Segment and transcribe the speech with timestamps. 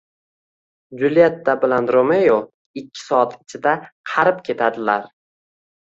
[1.01, 2.39] Julyetta bilan Romeo
[2.83, 3.75] ikki soat ichida
[4.15, 5.07] qarib ketadilar.